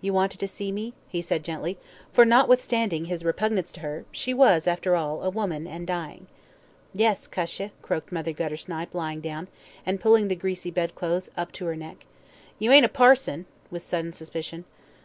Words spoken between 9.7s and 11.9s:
and pulling the greasy bedclothes up to her